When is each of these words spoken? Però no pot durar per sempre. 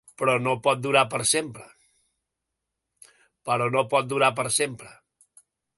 Però 0.19 0.33
no 0.45 0.53
pot 0.67 0.79
durar 0.85 1.03
per 1.11 1.19
sempre. 4.53 4.89